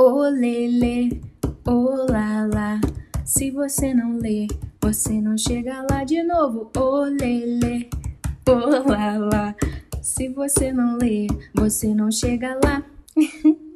[0.00, 1.20] Olele,
[1.66, 2.80] olala.
[3.24, 4.46] Se você não lê,
[4.80, 6.70] você não chega lá de novo.
[6.76, 7.90] Olele,
[8.48, 9.56] olala.
[10.00, 12.84] Se você não lê, você não chega lá.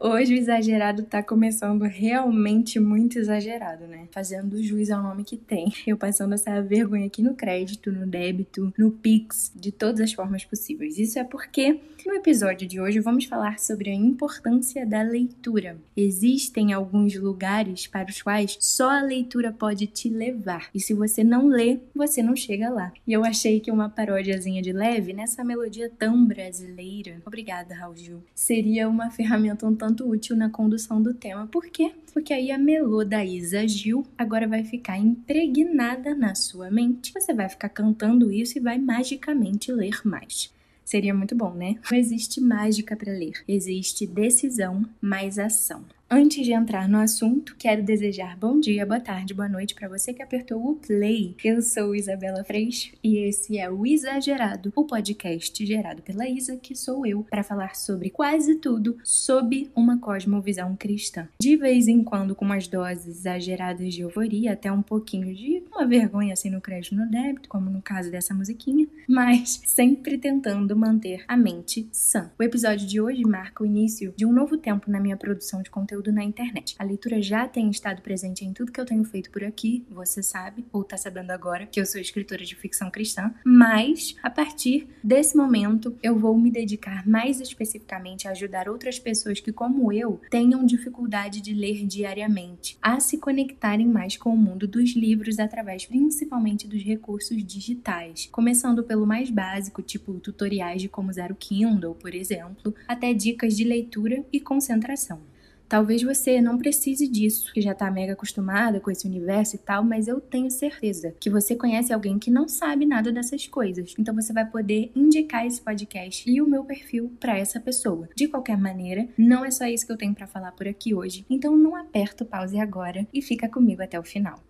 [0.00, 4.06] Hoje o exagerado tá começando realmente muito exagerado, né?
[4.12, 5.72] Fazendo juiz ao nome que tem.
[5.84, 10.44] Eu passando essa vergonha aqui no crédito, no débito, no Pix, de todas as formas
[10.44, 10.98] possíveis.
[10.98, 15.76] Isso é porque no episódio de hoje vamos falar sobre a importância da leitura.
[15.96, 20.70] Existem alguns lugares para os quais só a leitura pode te levar.
[20.72, 22.92] E se você não lê, você não chega lá.
[23.04, 28.22] E eu achei que uma paródiazinha de leve nessa melodia tão brasileira, obrigada, Raul Gil,
[28.32, 31.46] seria uma ferramenta um tanto tanto útil na condução do tema.
[31.46, 31.92] Por quê?
[32.12, 37.12] Porque aí a melô da Isa Gil agora vai ficar impregnada na sua mente.
[37.14, 40.52] Você vai ficar cantando isso e vai magicamente ler mais.
[40.84, 41.76] Seria muito bom, né?
[41.90, 45.82] Não existe mágica para ler, existe decisão mais ação.
[46.10, 50.14] Antes de entrar no assunto, quero desejar bom dia, boa tarde, boa noite para você
[50.14, 51.36] que apertou o play.
[51.44, 56.74] Eu sou Isabela Freixo e esse é o Exagerado, o podcast gerado pela Isa, que
[56.74, 61.28] sou eu, para falar sobre quase tudo sob uma cosmovisão cristã.
[61.38, 65.86] De vez em quando com umas doses exageradas de euforia, até um pouquinho de uma
[65.86, 71.22] vergonha assim no crédito no débito, como no caso dessa musiquinha, mas sempre tentando manter
[71.28, 72.30] a mente sã.
[72.38, 75.68] O episódio de hoje marca o início de um novo tempo na minha produção de
[75.68, 76.74] conteúdo conteúdo na internet.
[76.78, 80.22] A leitura já tem estado presente em tudo que eu tenho feito por aqui, você
[80.22, 84.88] sabe, ou tá sabendo agora, que eu sou escritora de ficção cristã, mas a partir
[85.02, 90.20] desse momento eu vou me dedicar mais especificamente a ajudar outras pessoas que, como eu,
[90.30, 95.86] tenham dificuldade de ler diariamente, a se conectarem mais com o mundo dos livros através
[95.86, 101.94] principalmente dos recursos digitais, começando pelo mais básico, tipo tutoriais de como usar o Kindle,
[101.94, 105.20] por exemplo, até dicas de leitura e concentração.
[105.68, 109.84] Talvez você não precise disso, que já tá mega acostumada com esse universo e tal,
[109.84, 113.94] mas eu tenho certeza que você conhece alguém que não sabe nada dessas coisas.
[113.98, 118.08] Então você vai poder indicar esse podcast e o meu perfil para essa pessoa.
[118.16, 121.26] De qualquer maneira, não é só isso que eu tenho para falar por aqui hoje.
[121.28, 124.42] Então não aperta o pause agora e fica comigo até o final.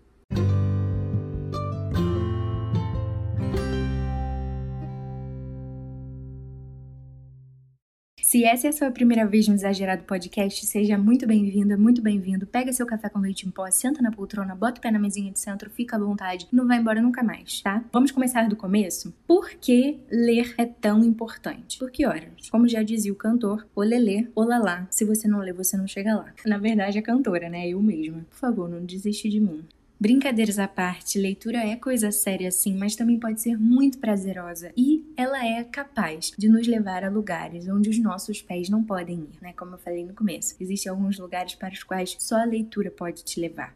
[8.28, 12.46] Se essa é a sua primeira vez no Exagerado Podcast, seja muito bem-vinda, muito bem-vindo.
[12.46, 15.32] Pega seu café com leite em pó, senta na poltrona, bota o pé na mesinha
[15.32, 17.82] de centro, fica à vontade, não vai embora nunca mais, tá?
[17.90, 19.14] Vamos começar do começo?
[19.26, 21.78] Por que ler é tão importante?
[21.78, 25.86] Porque, olha, como já dizia o cantor, olelê, olalá, se você não lê, você não
[25.86, 26.34] chega lá.
[26.44, 27.66] Na verdade, a cantora, né?
[27.66, 28.26] Eu mesma.
[28.28, 29.64] Por favor, não desiste de mim.
[30.00, 35.04] Brincadeiras à parte, leitura é coisa séria sim, mas também pode ser muito prazerosa e
[35.16, 39.42] ela é capaz de nos levar a lugares onde os nossos pés não podem ir,
[39.42, 39.52] né?
[39.54, 40.54] Como eu falei no começo.
[40.60, 43.74] Existem alguns lugares para os quais só a leitura pode te levar.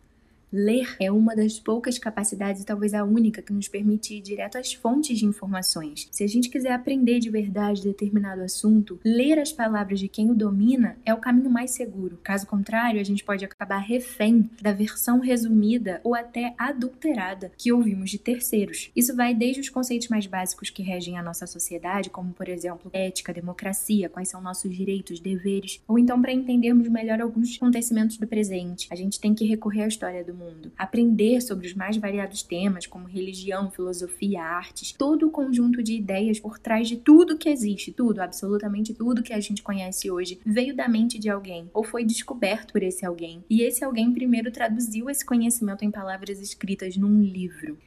[0.53, 4.75] Ler é uma das poucas capacidades, talvez a única, que nos permite ir direto às
[4.75, 6.07] fontes de informações.
[6.11, 10.35] Se a gente quiser aprender de verdade determinado assunto, ler as palavras de quem o
[10.35, 12.19] domina é o caminho mais seguro.
[12.23, 18.11] Caso contrário, a gente pode acabar refém da versão resumida ou até adulterada que ouvimos
[18.11, 18.91] de terceiros.
[18.95, 22.91] Isso vai desde os conceitos mais básicos que regem a nossa sociedade, como por exemplo
[22.93, 28.27] ética, democracia, quais são nossos direitos, deveres, ou então para entendermos melhor alguns acontecimentos do
[28.27, 31.97] presente, a gente tem que recorrer à história do mundo mundo, aprender sobre os mais
[31.97, 37.39] variados temas, como religião, filosofia, artes, todo o conjunto de ideias por trás de tudo
[37.39, 41.71] que existe, tudo, absolutamente tudo que a gente conhece hoje, veio da mente de alguém
[41.73, 43.45] ou foi descoberto por esse alguém.
[43.49, 47.79] E esse alguém primeiro traduziu esse conhecimento em palavras escritas num livro.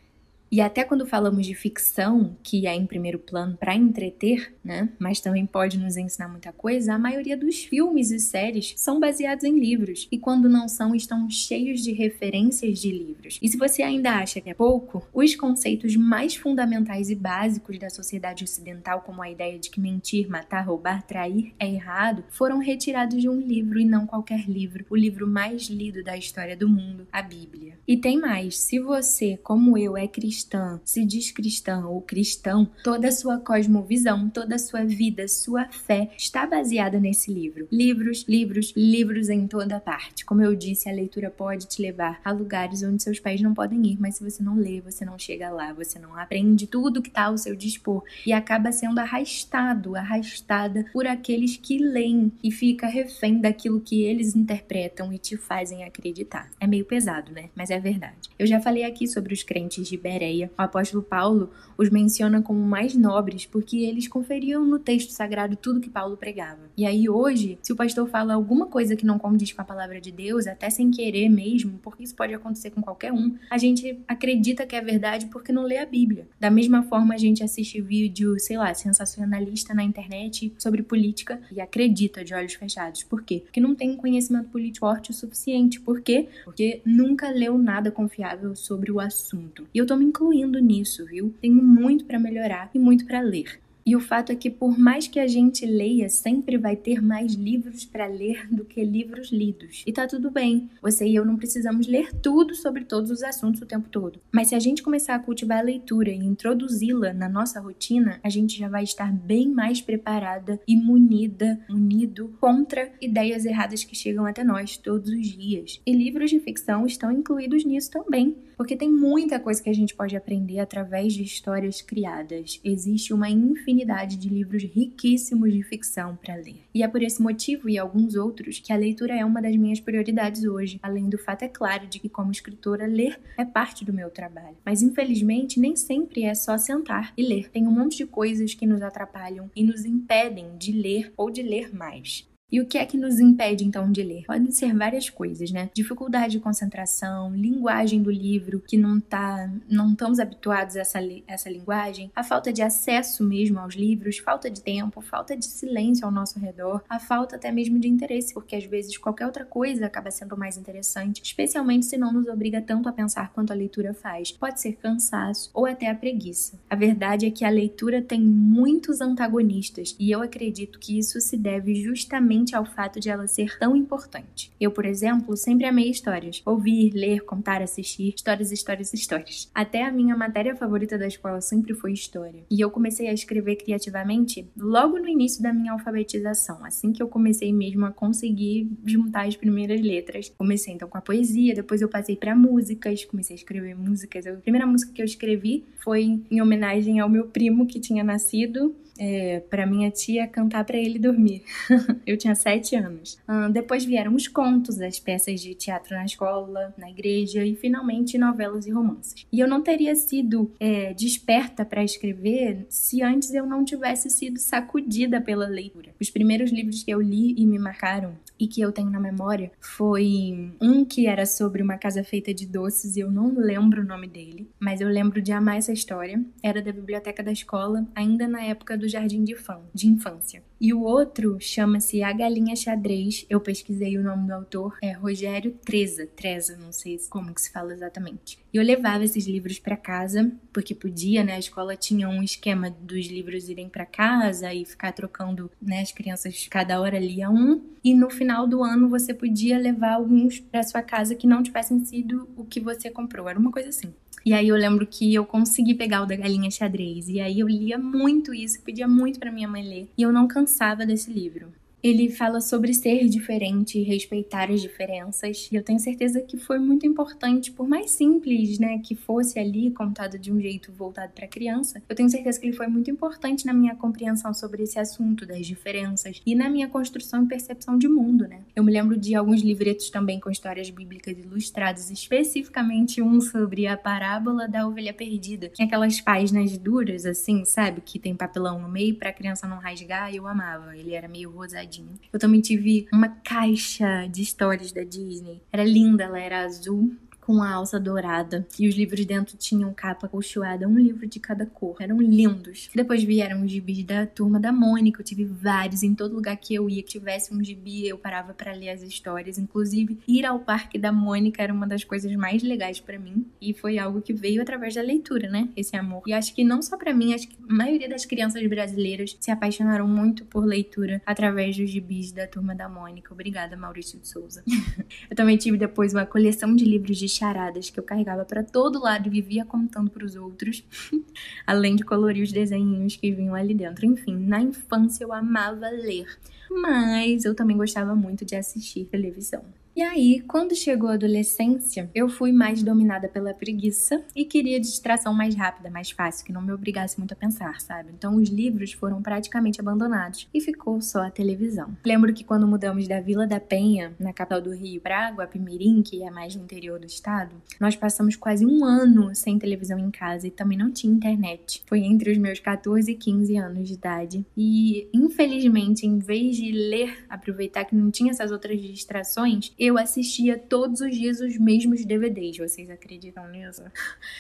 [0.51, 5.19] E até quando falamos de ficção, que é em primeiro plano para entreter, né, mas
[5.19, 9.59] também pode nos ensinar muita coisa, a maioria dos filmes e séries são baseados em
[9.59, 13.39] livros, e quando não são, estão cheios de referências de livros.
[13.41, 17.89] E se você ainda acha que é pouco, os conceitos mais fundamentais e básicos da
[17.89, 23.19] sociedade ocidental, como a ideia de que mentir, matar, roubar, trair é errado, foram retirados
[23.19, 27.07] de um livro e não qualquer livro, o livro mais lido da história do mundo,
[27.11, 27.77] a Bíblia.
[27.87, 32.69] E tem mais, se você, como eu, é cristão, cristã, se diz cristã ou cristão,
[32.83, 37.69] toda a sua cosmovisão, toda a sua vida, sua fé está baseada nesse livro.
[37.71, 40.25] Livros, livros, livros em toda parte.
[40.25, 43.85] Como eu disse, a leitura pode te levar a lugares onde seus pés não podem
[43.87, 47.07] ir, mas se você não lê, você não chega lá, você não aprende tudo que
[47.07, 52.87] está ao seu dispor e acaba sendo arrastado, arrastada por aqueles que leem e fica
[52.87, 56.51] refém daquilo que eles interpretam e te fazem acreditar.
[56.59, 57.49] É meio pesado, né?
[57.55, 58.29] Mas é verdade.
[58.37, 62.41] Eu já falei aqui sobre os crentes de Beré Bereia, o apóstolo Paulo os menciona
[62.41, 66.61] como mais nobres porque eles conferiam no texto sagrado tudo que Paulo pregava.
[66.77, 69.99] E aí hoje, se o pastor fala alguma coisa que não condiz com a palavra
[69.99, 73.99] de Deus, até sem querer mesmo, porque isso pode acontecer com qualquer um, a gente
[74.07, 76.27] acredita que é verdade porque não lê a Bíblia.
[76.39, 81.59] Da mesma forma, a gente assiste vídeo, sei lá, sensacionalista na internet sobre política e
[81.59, 83.03] acredita de olhos fechados.
[83.03, 83.41] Por quê?
[83.43, 85.79] Porque não tem conhecimento político forte o suficiente.
[85.79, 86.27] Por quê?
[86.43, 89.67] Porque nunca leu nada confiável sobre o assunto.
[89.73, 91.35] E eu tô me incluindo nisso, viu?
[91.41, 93.59] Tenho muito para melhorar e muito para ler.
[93.87, 97.33] E o fato é que, por mais que a gente leia, sempre vai ter mais
[97.33, 99.83] livros para ler do que livros lidos.
[99.85, 100.71] E tá tudo bem.
[100.81, 104.19] Você e eu não precisamos ler tudo sobre todos os assuntos o tempo todo.
[104.31, 108.29] Mas se a gente começar a cultivar a leitura e introduzi-la na nossa rotina, a
[108.29, 114.25] gente já vai estar bem mais preparada e munida, unido contra ideias erradas que chegam
[114.25, 115.79] até nós todos os dias.
[115.85, 119.95] E livros de ficção estão incluídos nisso também porque tem muita coisa que a gente
[119.95, 122.59] pode aprender através de histórias criadas.
[122.63, 126.61] Existe uma infinidade de livros riquíssimos de ficção para ler.
[126.73, 129.79] E é por esse motivo e alguns outros que a leitura é uma das minhas
[129.79, 133.93] prioridades hoje, além do fato é claro de que como escritora ler é parte do
[133.93, 134.57] meu trabalho.
[134.65, 137.49] Mas infelizmente nem sempre é só sentar e ler.
[137.49, 141.41] Tem um monte de coisas que nos atrapalham e nos impedem de ler ou de
[141.41, 142.27] ler mais.
[142.51, 144.23] E o que é que nos impede então de ler?
[144.27, 145.69] Podem ser várias coisas, né?
[145.73, 151.49] Dificuldade de concentração, linguagem do livro que não tá, não estamos habituados a essa, essa
[151.49, 156.11] linguagem, a falta de acesso mesmo aos livros, falta de tempo, falta de silêncio ao
[156.11, 160.11] nosso redor, a falta até mesmo de interesse, porque às vezes qualquer outra coisa acaba
[160.11, 164.31] sendo mais interessante, especialmente se não nos obriga tanto a pensar quanto a leitura faz.
[164.31, 166.59] Pode ser cansaço ou até a preguiça.
[166.69, 171.35] A verdade é que a leitura tem muitos antagonistas e eu acredito que isso se
[171.35, 174.51] deve justamente ao fato de ela ser tão importante.
[174.59, 176.41] Eu, por exemplo, sempre amei histórias.
[176.45, 179.49] Ouvir, ler, contar, assistir, histórias, histórias, histórias.
[179.53, 182.43] Até a minha matéria favorita da escola sempre foi história.
[182.49, 187.07] E eu comecei a escrever criativamente logo no início da minha alfabetização, assim que eu
[187.07, 190.31] comecei mesmo a conseguir juntar as primeiras letras.
[190.37, 194.25] Comecei então com a poesia, depois eu passei para músicas, comecei a escrever músicas.
[194.27, 198.75] A primeira música que eu escrevi foi em homenagem ao meu primo que tinha nascido
[198.97, 201.43] é, para minha tia cantar para ele dormir.
[202.05, 203.19] eu tinha sete anos.
[203.29, 208.17] Uh, depois vieram os contos, as peças de teatro na escola, na igreja e finalmente
[208.17, 209.25] novelas e romances.
[209.31, 214.39] E eu não teria sido é, desperta para escrever se antes eu não tivesse sido
[214.39, 215.91] sacudida pela leitura.
[216.01, 219.51] Os primeiros livros que eu li e me marcaram e que eu tenho na memória
[219.59, 223.85] foi um que era sobre uma casa feita de doces e eu não lembro o
[223.85, 226.23] nome dele, mas eu lembro de amar essa história.
[226.43, 230.43] Era da biblioteca da escola, ainda na época do jardim de, fã, de infância.
[230.59, 233.25] E o outro chama-se A Galinha Xadrez.
[233.29, 236.07] Eu pesquisei o nome do autor, é Rogério Treza.
[236.07, 238.39] Treza, não sei como que se fala exatamente.
[238.53, 241.35] E eu levava esses livros para casa, porque podia, né?
[241.35, 245.81] A escola tinha um esquema dos livros irem para casa e ficar trocando, né?
[245.81, 247.61] As crianças cada hora lia um.
[247.83, 251.83] E no final do ano você podia levar alguns para sua casa que não tivessem
[251.85, 253.29] sido o que você comprou.
[253.29, 253.93] Era uma coisa assim.
[254.25, 257.07] E aí eu lembro que eu consegui pegar o da galinha xadrez.
[257.07, 259.89] E aí eu lia muito isso, pedia muito para minha mãe ler.
[259.95, 261.53] E eu não cansava desse livro.
[261.85, 265.47] Ele fala sobre ser diferente e respeitar as diferenças.
[265.51, 269.69] E eu tenho certeza que foi muito importante, por mais simples, né, que fosse ali
[269.69, 271.83] contado de um jeito voltado para criança.
[271.87, 275.45] Eu tenho certeza que ele foi muito importante na minha compreensão sobre esse assunto das
[275.45, 278.39] diferenças e na minha construção e percepção de mundo, né?
[278.55, 283.77] Eu me lembro de alguns livretos também com histórias bíblicas ilustradas, especificamente um sobre a
[283.77, 285.49] parábola da ovelha perdida.
[285.49, 289.59] Tinha aquelas páginas duras assim, sabe, que tem papelão no meio para a criança não
[289.59, 290.75] rasgar, eu amava.
[290.75, 291.74] Ele era meio rosadinho
[292.11, 295.41] eu também tive uma caixa de histórias da Disney.
[295.51, 298.47] Era linda, ela era azul com a alça dourada.
[298.59, 301.75] E os livros dentro tinham capa colchoada, um livro de cada cor.
[301.79, 302.69] Eram lindos.
[302.73, 305.01] Depois vieram os gibis da turma da Mônica.
[305.01, 305.81] Eu tive vários.
[305.81, 308.83] Em todo lugar que eu ia, que tivesse um gibi, eu parava para ler as
[308.83, 309.39] histórias.
[309.39, 313.25] Inclusive, ir ao parque da Mônica era uma das coisas mais legais para mim.
[313.41, 315.49] E foi algo que veio através da leitura, né?
[315.57, 316.03] Esse amor.
[316.05, 319.31] E acho que não só para mim, acho que a maioria das crianças brasileiras se
[319.31, 323.11] apaixonaram muito por leitura através dos gibis da turma da Mônica.
[323.11, 324.43] Obrigada, Maurício de Souza.
[325.09, 328.81] eu também tive depois uma coleção de livros de charadas que eu carregava para todo
[328.81, 330.63] lado e vivia contando para os outros,
[331.45, 333.85] além de colorir os desenhinhos que vinham ali dentro.
[333.85, 336.07] Enfim, na infância eu amava ler,
[336.49, 339.43] mas eu também gostava muito de assistir televisão.
[339.75, 345.13] E aí, quando chegou a adolescência, eu fui mais dominada pela preguiça e queria distração
[345.13, 347.89] mais rápida, mais fácil, que não me obrigasse muito a pensar, sabe?
[347.93, 351.75] Então os livros foram praticamente abandonados e ficou só a televisão.
[351.85, 356.03] Lembro que quando mudamos da Vila da Penha, na capital do Rio, para Guapimirim, que
[356.03, 360.25] é mais no interior do estado, nós passamos quase um ano sem televisão em casa
[360.25, 361.63] e também não tinha internet.
[361.65, 364.25] Foi entre os meus 14 e 15 anos de idade.
[364.37, 370.37] E, infelizmente, em vez de ler, aproveitar que não tinha essas outras distrações, eu assistia
[370.37, 372.37] todos os dias os mesmos DVDs.
[372.37, 373.63] Vocês acreditam nisso?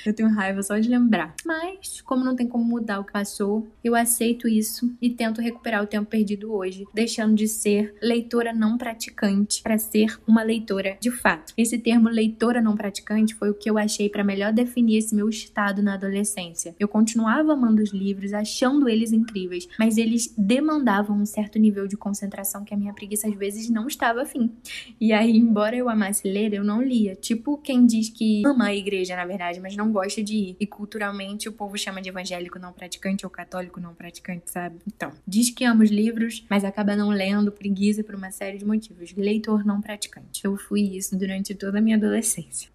[0.05, 1.35] Eu tenho raiva só de lembrar.
[1.45, 5.83] Mas, como não tem como mudar o que passou, eu aceito isso e tento recuperar
[5.83, 11.11] o tempo perdido hoje, deixando de ser leitora não praticante para ser uma leitora de
[11.11, 11.53] fato.
[11.57, 15.29] Esse termo leitora não praticante foi o que eu achei para melhor definir esse meu
[15.29, 16.75] estado na adolescência.
[16.79, 21.97] Eu continuava amando os livros, achando eles incríveis, mas eles demandavam um certo nível de
[21.97, 24.51] concentração que a minha preguiça às vezes não estava afim.
[24.99, 27.15] E aí embora eu amasse ler, eu não lia.
[27.15, 30.57] Tipo quem diz que ama a igreja, na verdade, mas não gosta de ir.
[30.59, 34.77] E culturalmente o povo chama de evangélico não praticante ou católico não praticante, sabe?
[34.87, 38.65] Então, diz que ama os livros, mas acaba não lendo, preguiça por uma série de
[38.65, 39.13] motivos.
[39.15, 40.43] Leitor não praticante.
[40.43, 42.74] Eu fui isso durante toda a minha adolescência.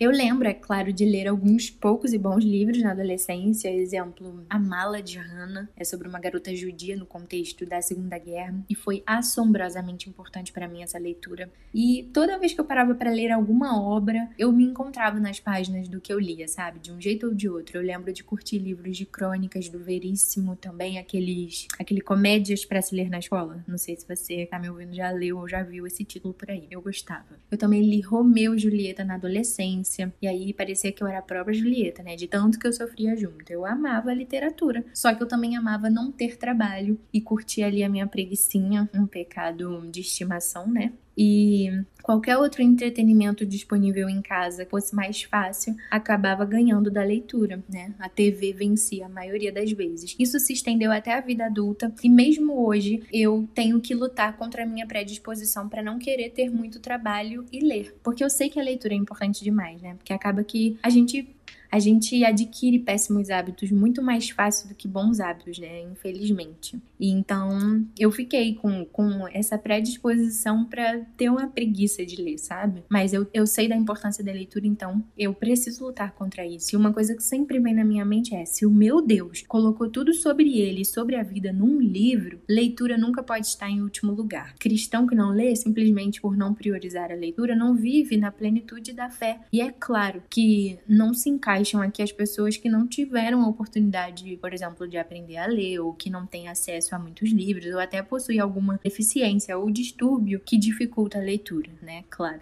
[0.00, 4.58] Eu lembro, é claro, de ler alguns poucos e bons livros na adolescência, exemplo, A
[4.58, 9.02] Mala de Hannah, é sobre uma garota judia no contexto da Segunda Guerra e foi
[9.06, 11.50] assombrosamente importante para mim essa leitura.
[11.74, 15.88] E toda vez que eu parava para ler alguma obra, eu me encontrava nas páginas
[15.88, 16.80] do que eu lia, sabe?
[16.80, 17.78] De um jeito ou de outro.
[17.78, 22.94] Eu lembro de curtir livros de crônicas do Veríssimo, também aqueles, aquele comédias para se
[22.94, 23.62] ler na escola.
[23.68, 26.50] Não sei se você tá me ouvindo já leu ou já viu esse título por
[26.50, 26.66] aí.
[26.70, 27.38] Eu gostava.
[27.50, 29.81] Eu também li Romeu e Julieta na adolescência
[30.20, 32.16] e aí parecia que eu era a própria Julieta, né?
[32.16, 33.50] De tanto que eu sofria junto.
[33.50, 34.84] Eu amava a literatura.
[34.94, 39.06] Só que eu também amava não ter trabalho e curtir ali a minha preguiçinha, um
[39.06, 40.92] pecado de estimação, né?
[41.16, 41.70] E
[42.02, 47.94] qualquer outro entretenimento disponível em casa fosse mais fácil, acabava ganhando da leitura, né?
[47.98, 50.16] A TV vencia a maioria das vezes.
[50.18, 54.64] Isso se estendeu até a vida adulta e mesmo hoje eu tenho que lutar contra
[54.64, 58.58] a minha predisposição para não querer ter muito trabalho e ler, porque eu sei que
[58.58, 59.94] a leitura é importante demais, né?
[59.94, 61.28] Porque acaba que a gente
[61.72, 65.80] a gente adquire péssimos hábitos muito mais fácil do que bons hábitos, né?
[65.90, 66.78] Infelizmente.
[67.00, 72.84] E então eu fiquei com, com essa predisposição para ter uma preguiça de ler, sabe?
[72.90, 76.74] Mas eu, eu sei da importância da leitura, então eu preciso lutar contra isso.
[76.74, 79.88] E uma coisa que sempre vem na minha mente é: se o meu Deus colocou
[79.88, 84.54] tudo sobre ele, sobre a vida num livro, leitura nunca pode estar em último lugar.
[84.58, 89.08] Cristão que não lê, simplesmente por não priorizar a leitura, não vive na plenitude da
[89.08, 89.40] fé.
[89.50, 93.48] E é claro que não se encaixa encaixam aqui as pessoas que não tiveram a
[93.48, 97.72] oportunidade, por exemplo, de aprender a ler, ou que não têm acesso a muitos livros,
[97.72, 102.04] ou até possuem alguma deficiência ou distúrbio que dificulta a leitura, né?
[102.10, 102.40] Claro.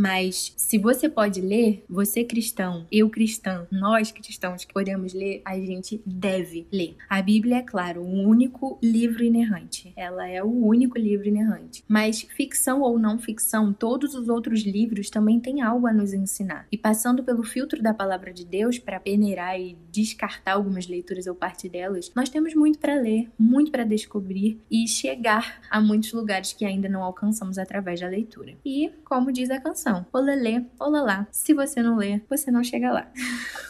[0.00, 5.58] Mas se você pode ler, você cristão, eu cristã, nós cristãos que podemos ler, a
[5.58, 6.96] gente deve ler.
[7.06, 9.92] A Bíblia é, claro, o único livro inerrante.
[9.94, 11.84] Ela é o único livro inerrante.
[11.86, 16.66] Mas ficção ou não ficção, todos os outros livros também têm algo a nos ensinar.
[16.72, 21.34] E passando pelo filtro da palavra de Deus para peneirar e descartar algumas leituras ou
[21.34, 26.54] parte delas, nós temos muito para ler, muito para descobrir e chegar a muitos lugares
[26.54, 28.54] que ainda não alcançamos através da leitura.
[28.64, 30.06] E, como diz a canção, canção.
[30.12, 31.26] Olelê, olalá.
[31.30, 33.10] Se você não ler, você não chega lá.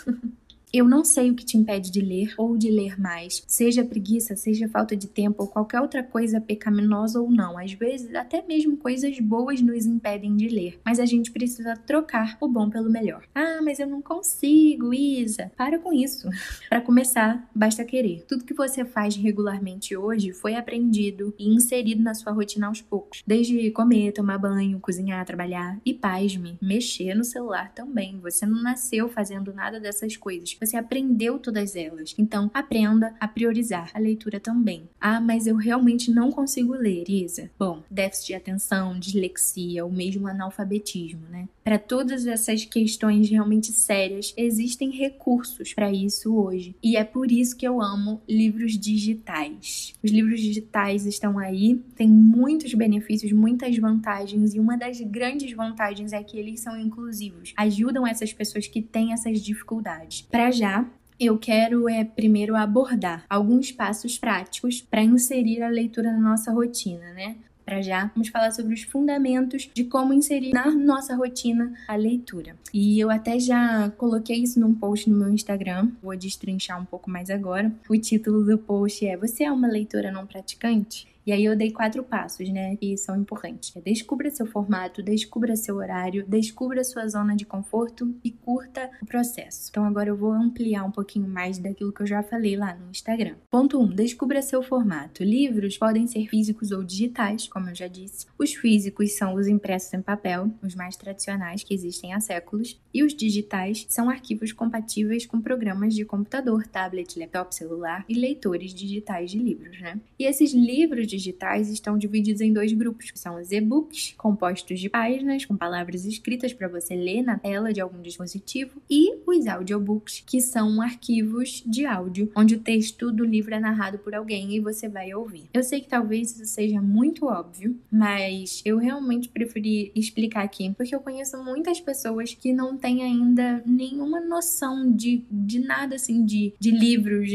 [0.72, 4.36] Eu não sei o que te impede de ler ou de ler mais, seja preguiça,
[4.36, 7.58] seja falta de tempo ou qualquer outra coisa pecaminosa ou não.
[7.58, 12.38] Às vezes, até mesmo coisas boas nos impedem de ler, mas a gente precisa trocar
[12.40, 13.24] o bom pelo melhor.
[13.34, 15.50] Ah, mas eu não consigo, Isa.
[15.56, 16.28] Para com isso.
[16.70, 18.24] Para começar, basta querer.
[18.28, 23.24] Tudo que você faz regularmente hoje foi aprendido e inserido na sua rotina aos poucos.
[23.26, 28.20] Desde comer, tomar banho, cozinhar, trabalhar e, pasme, mexer no celular também.
[28.20, 32.14] Você não nasceu fazendo nada dessas coisas você aprendeu todas elas.
[32.19, 34.88] Então, aprenda a priorizar a leitura também.
[35.00, 37.50] Ah, mas eu realmente não consigo ler, Isa.
[37.59, 41.49] Bom, déficit de atenção, dislexia ou mesmo analfabetismo, né?
[41.62, 46.75] Para todas essas questões realmente sérias, existem recursos para isso hoje.
[46.83, 49.93] E é por isso que eu amo livros digitais.
[50.02, 56.12] Os livros digitais estão aí, têm muitos benefícios, muitas vantagens, e uma das grandes vantagens
[56.12, 60.23] é que eles são inclusivos, ajudam essas pessoas que têm essas dificuldades.
[60.31, 60.88] Para já,
[61.21, 67.12] eu quero é primeiro abordar alguns passos práticos para inserir a leitura na nossa rotina,
[67.12, 67.37] né?
[67.70, 72.56] Para já, vamos falar sobre os fundamentos de como inserir na nossa rotina a leitura.
[72.74, 77.08] E eu até já coloquei isso num post no meu Instagram, vou destrinchar um pouco
[77.08, 77.72] mais agora.
[77.88, 81.06] O título do post é Você é uma leitora não praticante?
[81.30, 83.76] E E aí eu dei quatro passos, né, que são importantes.
[83.76, 89.06] É descubra seu formato, descubra seu horário, descubra sua zona de conforto e curta o
[89.06, 89.68] processo.
[89.70, 92.90] Então agora eu vou ampliar um pouquinho mais daquilo que eu já falei lá no
[92.90, 93.37] Instagram.
[93.49, 93.80] Ponto 1.
[93.80, 95.22] Um, descubra seu formato.
[95.22, 98.26] Livros podem ser físicos ou digitais, como eu já disse.
[98.37, 103.04] Os físicos são os impressos em papel, os mais tradicionais que existem há séculos, e
[103.04, 109.30] os digitais são arquivos compatíveis com programas de computador, tablet, laptop, celular e leitores digitais
[109.30, 110.00] de livros, né?
[110.18, 115.44] E esses livros digitais estão divididos em dois grupos, são os e-books, compostos de páginas
[115.44, 120.40] com palavras escritas para você ler na tela de algum dispositivo, e os audiobooks, que
[120.40, 124.88] são arquivos de áudio, onde o texto do livro é narrado por alguém e você
[124.88, 125.44] vai ouvir.
[125.52, 130.94] Eu sei que talvez isso seja muito óbvio, mas eu realmente preferi explicar aqui, porque
[130.94, 136.54] eu conheço muitas pessoas que não têm ainda nenhuma noção de, de nada assim de,
[136.58, 137.28] de livros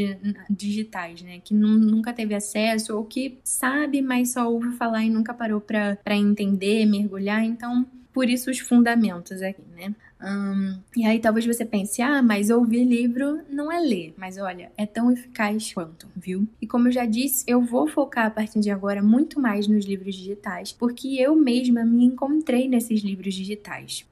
[0.50, 1.40] digitais, né?
[1.40, 3.65] Que nunca teve acesso ou que sabe,
[4.04, 7.44] mas só ouve falar e nunca parou para entender, mergulhar.
[7.44, 9.94] Então, por isso os fundamentos aqui, né?
[10.18, 14.14] Um, e aí talvez você pense, ah, mas ouvir livro não é ler.
[14.16, 16.48] Mas olha, é tão eficaz quanto, viu?
[16.60, 19.84] E como eu já disse, eu vou focar a partir de agora muito mais nos
[19.84, 24.06] livros digitais, porque eu mesma me encontrei nesses livros digitais.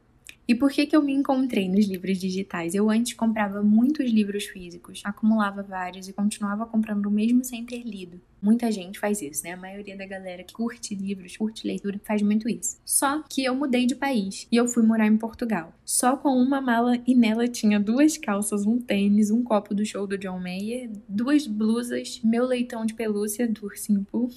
[0.47, 2.75] E por que, que eu me encontrei nos livros digitais?
[2.75, 7.83] Eu antes comprava muitos livros físicos, acumulava vários e continuava comprando o mesmo sem ter
[7.83, 8.21] lido.
[8.45, 9.53] Muita gente faz isso, né?
[9.53, 12.79] A maioria da galera que curte livros, curte leitura, faz muito isso.
[12.85, 15.73] Só que eu mudei de país e eu fui morar em Portugal.
[15.83, 20.07] Só com uma mala e nela tinha duas calças, um tênis, um copo do show
[20.07, 24.29] do John Mayer, duas blusas, meu leitão de pelúcia do Ursinho Pooh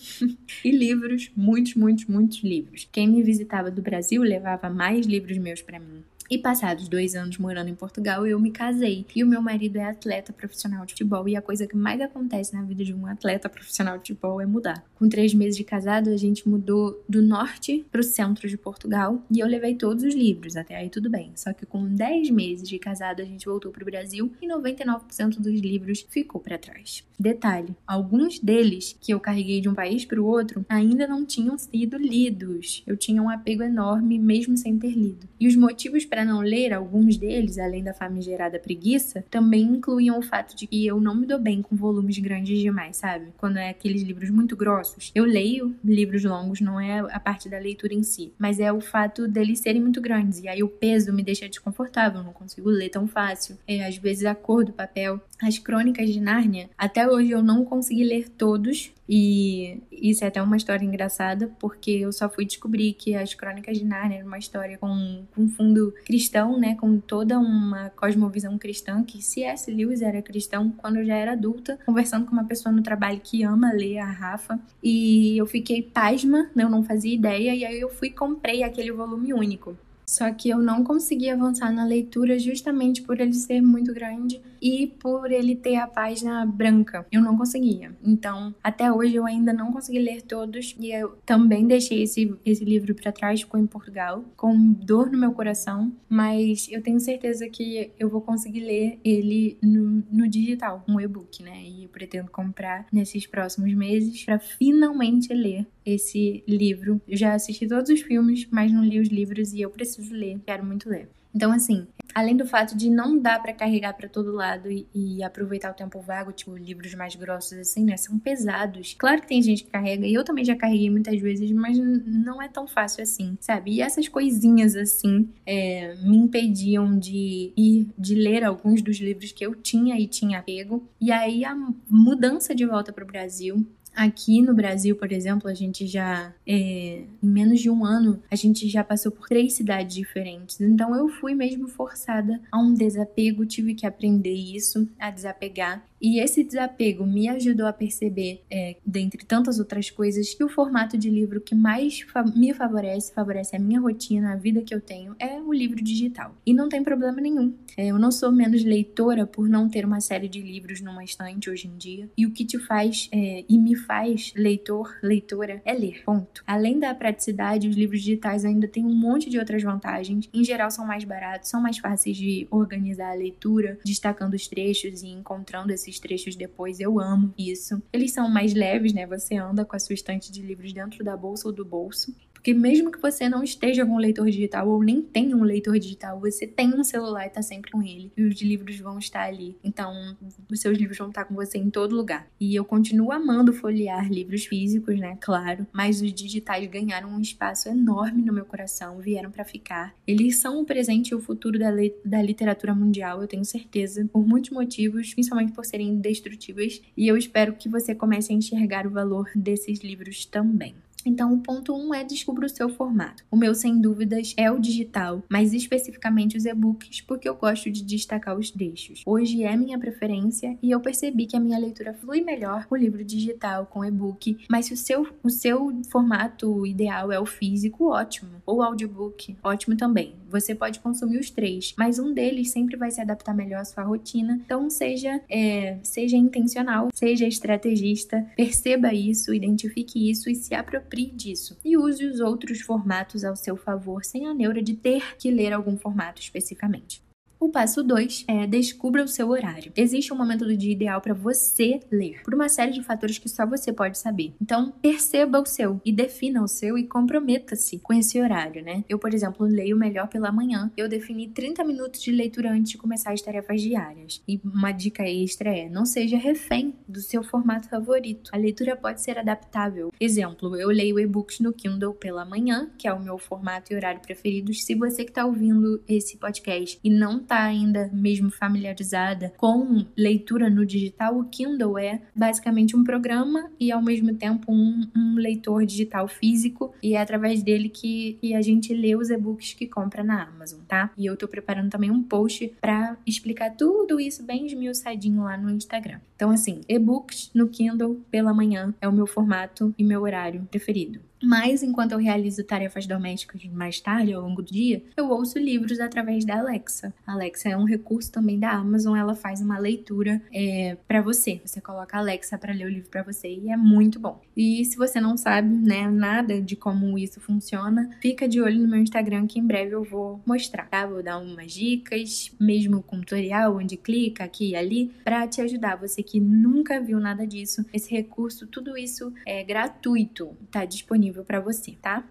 [0.63, 2.87] e livros, muitos, muitos, muitos livros.
[2.89, 6.01] Quem me visitava do Brasil levava mais livros meus para mim.
[6.29, 9.05] E passados dois anos morando em Portugal, eu me casei.
[9.15, 11.27] E o meu marido é atleta profissional de futebol.
[11.27, 14.45] E a coisa que mais acontece na vida de um atleta profissional de futebol é
[14.45, 14.83] mudar.
[14.95, 19.21] Com três meses de casado, a gente mudou do norte para o centro de Portugal.
[19.31, 20.57] E eu levei todos os livros.
[20.57, 21.31] Até aí tudo bem.
[21.35, 25.39] Só que com dez meses de casado, a gente voltou para o Brasil e 99%
[25.39, 27.05] dos livros ficou para trás.
[27.17, 31.57] Detalhe: alguns deles que eu carreguei de um país para o outro ainda não tinham
[31.57, 32.83] sido lidos.
[32.85, 35.27] Eu tinha um apego enorme, mesmo sem ter lido.
[35.39, 40.17] E os motivos para para não ler alguns deles, além da famigerada preguiça, também incluíam
[40.17, 43.27] o fato de que eu não me dou bem com volumes grandes demais, sabe?
[43.37, 45.11] Quando é aqueles livros muito grossos.
[45.13, 48.81] Eu leio livros longos, não é a parte da leitura em si, mas é o
[48.81, 50.39] fato deles serem muito grandes.
[50.39, 53.55] E aí o peso me deixa desconfortável, não consigo ler tão fácil.
[53.67, 55.21] É, às vezes a cor do papel.
[55.39, 60.41] As crônicas de Nárnia, até hoje eu não consegui ler todos, e isso é até
[60.41, 64.37] uma história engraçada, porque eu só fui descobrir que as Crônicas de Nárnia era uma
[64.37, 66.75] história com, com fundo cristão, né?
[66.75, 69.71] Com toda uma cosmovisão cristã, que C.S.
[69.71, 73.43] Lewis era cristão quando eu já era adulta, conversando com uma pessoa no trabalho que
[73.43, 74.59] ama ler, a Rafa.
[74.83, 76.63] E eu fiquei pasma, né?
[76.63, 79.77] Eu não fazia ideia, e aí eu fui e comprei aquele volume único.
[80.09, 84.87] Só que eu não consegui avançar na leitura justamente por ele ser muito grande e
[84.87, 87.05] por ele ter a página branca.
[87.11, 87.95] Eu não conseguia.
[88.03, 92.63] Então, até hoje eu ainda não consegui ler todos e eu também deixei esse, esse
[92.63, 97.47] livro para trás, ficou em Portugal, com dor no meu coração, mas eu tenho certeza
[97.49, 101.63] que eu vou conseguir ler ele no, no digital, um e-book, né?
[101.63, 107.01] E eu pretendo comprar nesses próximos meses para finalmente ler esse livro.
[107.07, 110.39] Eu já assisti todos os filmes, mas não li os livros e eu preciso ler,
[110.45, 111.09] quero muito ler.
[111.37, 115.21] Então, assim, além do fato de não dar para carregar para todo lado e, e,
[115.21, 118.95] aproveitar o tempo vago, tipo livros mais grossos assim, né, são pesados.
[118.97, 122.41] Claro que tem gente que carrega e eu também já carreguei muitas vezes, mas não
[122.41, 123.73] é tão fácil assim, sabe?
[123.73, 129.45] E essas coisinhas assim é, me impediam de ir, de ler alguns dos livros que
[129.45, 130.89] eu tinha e tinha apego.
[130.99, 131.55] E aí a
[131.87, 133.63] mudança de volta para o Brasil
[133.97, 138.35] Aqui no Brasil, por exemplo, a gente já, é, em menos de um ano, a
[138.35, 140.61] gente já passou por três cidades diferentes.
[140.61, 145.83] Então eu fui mesmo forçada a um desapego, tive que aprender isso, a desapegar.
[146.01, 150.97] E esse desapego me ajudou a perceber, é, dentre tantas outras coisas, que o formato
[150.97, 154.81] de livro que mais fa me favorece, favorece a minha rotina, a vida que eu
[154.81, 156.35] tenho, é o livro digital.
[156.45, 157.53] E não tem problema nenhum.
[157.75, 161.49] É, eu não sou menos leitora por não ter uma série de livros numa estante
[161.49, 162.09] hoje em dia.
[162.17, 166.03] E o que te faz é, e me faz leitor, leitora, é ler.
[166.05, 166.43] Ponto.
[166.45, 170.29] Além da praticidade, os livros digitais ainda têm um monte de outras vantagens.
[170.33, 175.01] Em geral, são mais baratos, são mais fáceis de organizar a leitura, destacando os trechos
[175.01, 177.81] e encontrando esses esses trechos depois, eu amo isso.
[177.91, 179.07] Eles são mais leves, né?
[179.07, 182.13] Você anda com a sua estante de livros dentro da bolsa ou do bolso
[182.47, 185.77] Porque mesmo que você não esteja com um leitor digital ou nem tenha um leitor
[185.77, 188.09] digital, você tem um celular e tá sempre com ele.
[188.15, 189.57] E os livros vão estar ali.
[189.61, 190.15] Então,
[190.49, 192.25] os seus livros vão estar com você em todo lugar.
[192.39, 195.17] E eu continuo amando folhear livros físicos, né?
[195.19, 195.67] Claro.
[195.73, 199.93] Mas os digitais ganharam um espaço enorme no meu coração, vieram para ficar.
[200.07, 201.71] Eles são o presente e o futuro da,
[202.05, 204.07] da literatura mundial, eu tenho certeza.
[204.09, 206.81] Por muitos motivos, principalmente por serem indestrutíveis.
[206.95, 210.73] E eu espero que você comece a enxergar o valor desses livros também.
[211.05, 213.23] Então, o ponto 1 um é descubra o seu formato.
[213.31, 217.83] O meu, sem dúvidas, é o digital, mas especificamente os e-books, porque eu gosto de
[217.83, 219.03] destacar os trechos.
[219.05, 222.77] Hoje é minha preferência e eu percebi que a minha leitura flui melhor com o
[222.77, 227.89] livro digital, com e-book, mas se o seu, o seu formato ideal é o físico,
[227.91, 228.41] ótimo.
[228.45, 230.13] Ou audiobook, ótimo também.
[230.29, 233.83] Você pode consumir os três, mas um deles sempre vai se adaptar melhor à sua
[233.83, 234.39] rotina.
[234.45, 241.57] Então, seja, é, seja intencional, seja estrategista, perceba isso, identifique isso e se aproprie disso
[241.63, 245.53] e use os outros formatos ao seu favor sem a neura de ter que ler
[245.53, 247.06] algum formato especificamente.
[247.39, 249.71] O passo 2 é descubra o seu horário.
[249.75, 253.29] Existe um momento do dia ideal para você ler, por uma série de fatores que
[253.29, 254.33] só você pode saber.
[254.41, 258.83] Então, perceba o seu e defina o seu e comprometa-se com esse horário, né?
[258.89, 260.71] Eu, por exemplo, leio melhor pela manhã.
[260.75, 264.19] Eu defini 30 minutos de leitura antes de começar as tarefas diárias.
[264.27, 268.31] E uma dica extra é: não seja refém do seu formato favorito.
[268.33, 269.93] A leitura pode ser adaptável.
[269.99, 274.01] Exemplo, eu leio e-books no Kindle pela manhã, que é o meu formato e horário
[274.01, 274.51] preferido.
[274.55, 280.49] Se você que está ouvindo esse podcast e não está ainda mesmo familiarizada com leitura
[280.49, 285.65] no digital, o Kindle é basicamente um programa e ao mesmo tempo um, um leitor
[285.65, 290.23] digital físico e é através dele que, a gente lê os e-books que compra na
[290.23, 290.91] Amazon, tá?
[290.95, 295.49] E eu tô preparando também um post para explicar tudo isso bem esmiuçadinho lá no
[295.49, 295.99] Instagram.
[296.15, 301.06] Então, assim, e-books no Kindle pela manhã é o meu formato e meu horário preferido.
[301.21, 305.79] Mas enquanto eu realizo tarefas domésticas mais tarde, ao longo do dia, eu ouço livros
[305.79, 306.93] através da Alexa.
[307.05, 311.41] A Alexa é um recurso também da Amazon, ela faz uma leitura é, para você.
[311.43, 314.21] Você coloca a Alexa para ler o livro para você e é muito bom.
[314.35, 318.67] E se você não sabe, né, nada de como isso funciona, fica de olho no
[318.67, 320.85] meu Instagram que em breve eu vou mostrar, tá?
[320.85, 325.77] Vou dar umas dicas, mesmo com tutorial onde clica aqui e ali, para te ajudar.
[325.77, 331.23] Você que nunca viu nada disso, esse recurso, tudo isso é gratuito, tá disponível disponível
[331.23, 332.03] para você, tá?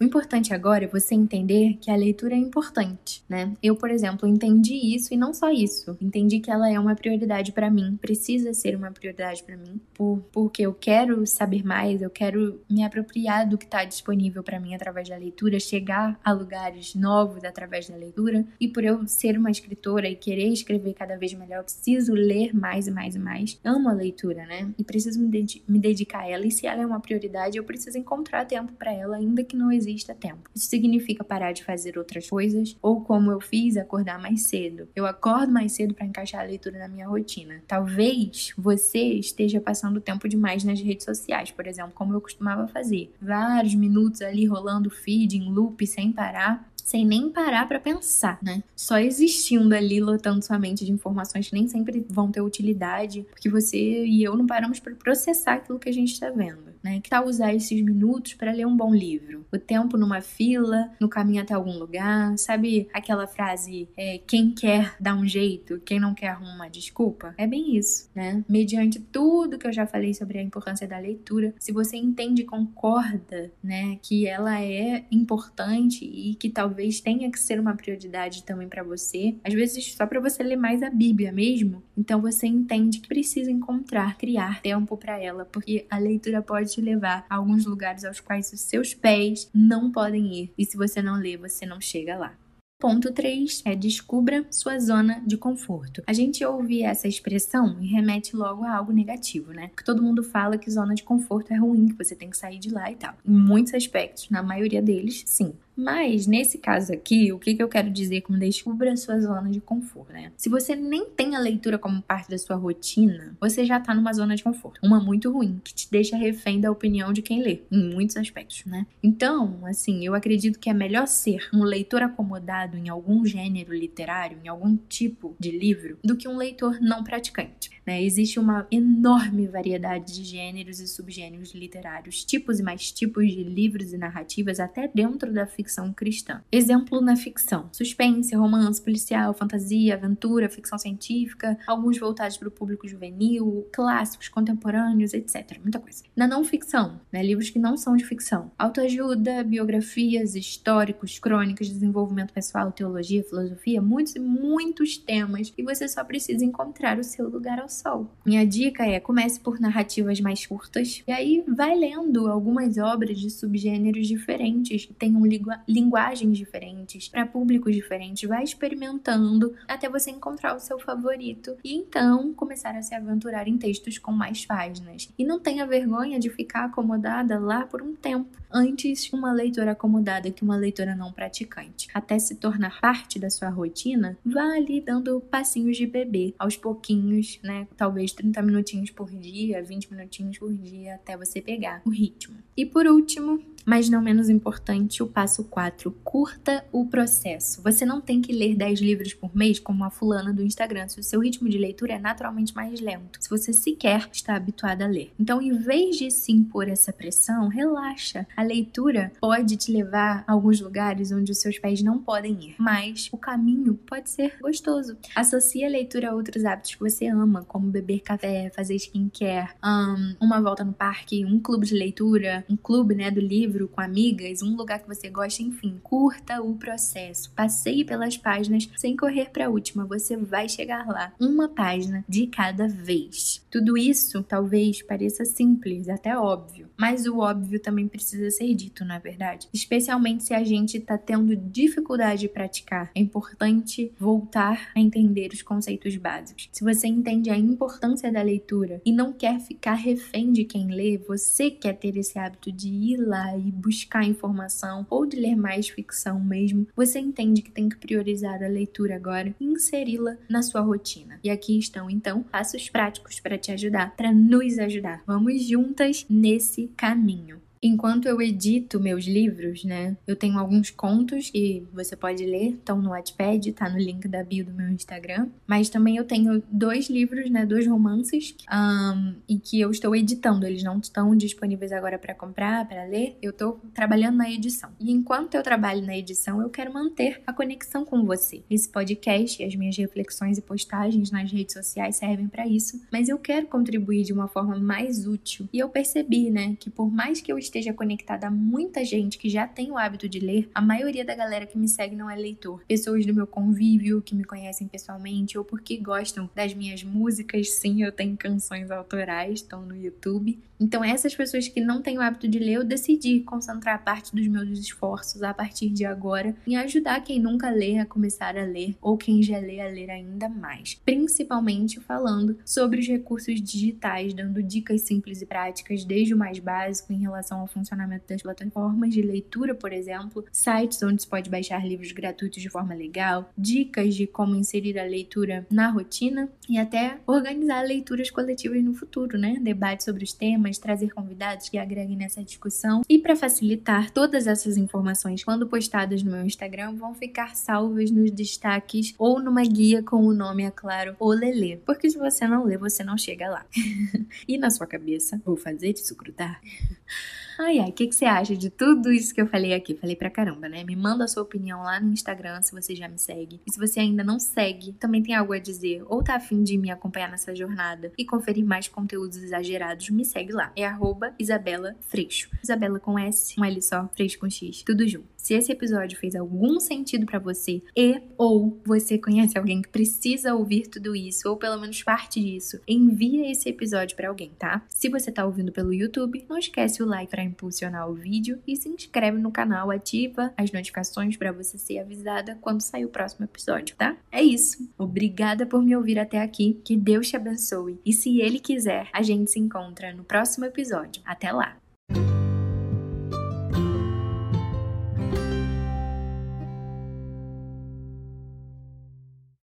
[0.00, 3.52] O importante agora é você entender que a leitura é importante, né?
[3.62, 5.94] Eu, por exemplo, entendi isso e não só isso.
[6.00, 10.22] Entendi que ela é uma prioridade para mim, precisa ser uma prioridade para mim, por,
[10.32, 14.74] porque eu quero saber mais, eu quero me apropriar do que está disponível para mim
[14.74, 18.46] através da leitura, chegar a lugares novos através da leitura.
[18.58, 22.54] E por eu ser uma escritora e querer escrever cada vez melhor, eu preciso ler
[22.54, 23.60] mais e mais e mais.
[23.62, 24.72] Amo a leitura, né?
[24.78, 26.46] E preciso me, dedicar a ela.
[26.46, 29.70] E se ela é uma prioridade, eu preciso encontrar tempo para ela, ainda que não
[29.70, 30.50] exista exista tempo.
[30.54, 34.88] Isso significa parar de fazer outras coisas ou como eu fiz, acordar mais cedo.
[34.94, 37.62] Eu acordo mais cedo para encaixar a leitura na minha rotina.
[37.66, 43.12] Talvez você esteja passando tempo demais nas redes sociais, por exemplo, como eu costumava fazer.
[43.20, 48.62] Vários minutos ali rolando feed em loop sem parar sem nem parar para pensar, né?
[48.74, 53.48] Só existindo ali, lotando sua mente de informações que nem sempre vão ter utilidade, porque
[53.48, 57.00] você e eu não paramos para processar aquilo que a gente está vendo né?
[57.00, 59.44] Que tal usar esses minutos para ler um bom livro?
[59.52, 64.96] O tempo numa fila, no caminho até algum lugar, sabe aquela frase, é, quem quer
[64.98, 67.34] dar um jeito, quem não quer arruma uma desculpa?
[67.36, 68.44] É bem isso, né?
[68.48, 72.46] Mediante tudo que eu já falei sobre a importância da leitura, se você entende e
[72.46, 76.69] concorda, né, que ela é importante e que talvez
[77.02, 80.82] tenha que ser uma prioridade também para você, às vezes só para você ler mais
[80.82, 85.98] a Bíblia mesmo, então você entende que precisa encontrar, criar tempo para ela, porque a
[85.98, 90.52] leitura pode te levar a alguns lugares aos quais os seus pés não podem ir.
[90.56, 92.34] E se você não lê, você não chega lá.
[92.80, 96.02] Ponto 3 é descubra sua zona de conforto.
[96.06, 99.70] A gente ouve essa expressão e remete logo a algo negativo, né?
[99.76, 102.58] Que todo mundo fala que zona de conforto é ruim, que você tem que sair
[102.58, 103.14] de lá e tal.
[103.22, 105.52] Em muitos aspectos, na maioria deles, sim.
[105.80, 109.48] Mas nesse caso aqui, o que, que eu quero dizer com descubra a sua zona
[109.48, 110.30] de conforto, né?
[110.36, 114.12] Se você nem tem a leitura como parte da sua rotina, você já tá numa
[114.12, 114.78] zona de conforto.
[114.82, 118.62] Uma muito ruim, que te deixa refém da opinião de quem lê, em muitos aspectos,
[118.66, 118.86] né?
[119.02, 124.38] Então, assim, eu acredito que é melhor ser um leitor acomodado em algum gênero literário,
[124.44, 127.70] em algum tipo de livro, do que um leitor não praticante.
[127.86, 128.02] Né?
[128.02, 133.92] Existe uma enorme variedade de gêneros e subgêneros literários, tipos e mais tipos de livros
[133.92, 136.42] e narrativas, até dentro da ficção ficção cristã.
[136.50, 142.88] Exemplo na ficção: suspense, romance, policial, fantasia, aventura, ficção científica, alguns voltados para o público
[142.88, 145.58] juvenil, clássicos, contemporâneos, etc.
[145.62, 146.02] Muita coisa.
[146.16, 152.32] Na não ficção, né, livros que não são de ficção, autoajuda, biografias, históricos, crônicas, desenvolvimento
[152.32, 157.60] pessoal, teologia, filosofia, muitos e muitos temas e você só precisa encontrar o seu lugar
[157.60, 158.10] ao sol.
[158.26, 163.30] Minha dica é comece por narrativas mais curtas e aí vai lendo algumas obras de
[163.30, 165.20] subgêneros diferentes que tenham
[165.68, 172.32] linguagens diferentes para públicos diferentes, vai experimentando até você encontrar o seu favorito e então
[172.34, 175.08] começar a se aventurar em textos com mais páginas.
[175.18, 180.30] E não tenha vergonha de ficar acomodada lá por um tempo antes uma leitora acomodada
[180.30, 181.88] que uma leitora não praticante.
[181.94, 187.38] Até se tornar parte da sua rotina, vá ali dando passinhos de bebê, aos pouquinhos,
[187.42, 187.68] né?
[187.76, 192.36] Talvez 30 minutinhos por dia, 20 minutinhos por dia, até você pegar o ritmo.
[192.56, 195.90] E por último, mas não menos importante, o passo 4.
[196.04, 197.62] Curta o processo.
[197.62, 201.00] Você não tem que ler 10 livros por mês como a fulana do Instagram, se
[201.00, 204.86] o seu ritmo de leitura é naturalmente mais lento, se você sequer está habituado a
[204.86, 205.12] ler.
[205.18, 208.26] Então, em vez de se impor essa pressão, relaxa.
[208.36, 212.54] A leitura pode te levar a alguns lugares onde os seus pés não podem ir,
[212.58, 214.96] mas o caminho pode ser gostoso.
[215.14, 220.16] Associe a leitura a outros hábitos que você ama, como beber café, fazer skincare, um,
[220.20, 223.80] uma volta no parque, um clube de leitura, um clube né, do livro livro com
[223.80, 227.32] amigas, um lugar que você gosta, enfim, curta o processo.
[227.32, 232.28] Passeie pelas páginas sem correr para a última, você vai chegar lá, uma página de
[232.28, 233.44] cada vez.
[233.50, 238.94] Tudo isso talvez pareça simples, até óbvio, mas o óbvio também precisa ser dito, não
[238.94, 239.48] é verdade?
[239.52, 242.90] Especialmente se a gente está tendo dificuldade de praticar.
[242.94, 246.48] É importante voltar a entender os conceitos básicos.
[246.52, 250.98] Se você entende a importância da leitura e não quer ficar refém de quem lê,
[250.98, 256.18] você quer ter esse hábito de ir lá buscar informação ou de ler mais ficção
[256.20, 261.20] mesmo, você entende que tem que priorizar a leitura agora e inseri-la na sua rotina.
[261.22, 265.02] E aqui estão então passos práticos para te ajudar, para nos ajudar.
[265.06, 267.40] Vamos juntas nesse caminho.
[267.62, 272.80] Enquanto eu edito meus livros, né, eu tenho alguns contos que você pode ler, estão
[272.80, 275.28] no Wattpad, tá no link da bio do meu Instagram.
[275.46, 280.46] Mas também eu tenho dois livros, né, dois romances, um, e que eu estou editando.
[280.46, 283.18] Eles não estão disponíveis agora para comprar, para ler.
[283.20, 284.70] Eu estou trabalhando na edição.
[284.80, 288.42] E enquanto eu trabalho na edição, eu quero manter a conexão com você.
[288.48, 293.18] Esse podcast as minhas reflexões e postagens nas redes sociais servem para isso, mas eu
[293.18, 295.48] quero contribuir de uma forma mais útil.
[295.52, 299.28] E eu percebi, né, que por mais que eu esteja conectada a muita gente que
[299.28, 302.16] já tem o hábito de ler, a maioria da galera que me segue não é
[302.16, 302.62] leitor.
[302.66, 307.50] Pessoas do meu convívio, que me conhecem pessoalmente, ou porque gostam das minhas músicas.
[307.50, 310.38] Sim, eu tenho canções autorais, estão no YouTube.
[310.60, 314.28] Então, essas pessoas que não têm o hábito de ler, eu decidi concentrar parte dos
[314.28, 318.76] meus esforços a partir de agora em ajudar quem nunca lê a começar a ler
[318.82, 320.74] ou quem já lê a ler ainda mais.
[320.84, 326.92] Principalmente falando sobre os recursos digitais, dando dicas simples e práticas, desde o mais básico
[326.92, 331.66] em relação ao funcionamento das plataformas de leitura, por exemplo, sites onde se pode baixar
[331.66, 336.98] livros gratuitos de forma legal, dicas de como inserir a leitura na rotina e até
[337.06, 339.38] organizar leituras coletivas no futuro, né?
[339.40, 342.82] Debates sobre os temas trazer convidados que agreguem nessa discussão.
[342.88, 348.10] E para facilitar, todas essas informações, quando postadas no meu Instagram, vão ficar salvas nos
[348.10, 351.56] destaques ou numa guia com o nome, é claro, o Lelê.
[351.58, 353.46] Porque se você não lê, você não chega lá.
[354.26, 356.40] e na sua cabeça, vou fazer isso grudar?
[357.42, 359.74] Ai, ai, o que, que você acha de tudo isso que eu falei aqui?
[359.74, 360.62] Falei pra caramba, né?
[360.62, 363.40] Me manda a sua opinião lá no Instagram se você já me segue.
[363.46, 366.58] E se você ainda não segue, também tem algo a dizer ou tá afim de
[366.58, 370.52] me acompanhar nessa jornada e conferir mais conteúdos exagerados, me segue lá.
[370.54, 372.28] É arroba Isabela Freixo.
[372.44, 375.08] Isabela com S, um L só, Freixo com X, tudo junto.
[375.22, 380.34] Se esse episódio fez algum sentido para você e ou você conhece alguém que precisa
[380.34, 384.64] ouvir tudo isso ou pelo menos parte disso, envia esse episódio para alguém, tá?
[384.68, 388.56] Se você tá ouvindo pelo YouTube, não esquece o like para impulsionar o vídeo e
[388.56, 393.26] se inscreve no canal, ativa as notificações para você ser avisada quando sair o próximo
[393.26, 393.96] episódio, tá?
[394.10, 394.68] É isso.
[394.78, 396.60] Obrigada por me ouvir até aqui.
[396.64, 397.78] Que Deus te abençoe.
[397.84, 401.02] E se ele quiser, a gente se encontra no próximo episódio.
[401.04, 401.56] Até lá.